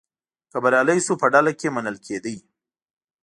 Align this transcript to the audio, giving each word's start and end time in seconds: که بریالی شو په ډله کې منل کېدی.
که 0.51 0.57
بریالی 0.63 0.97
شو 1.05 1.13
په 1.21 1.27
ډله 1.33 1.51
کې 1.59 1.67
منل 1.75 1.97
کېدی. 2.05 2.37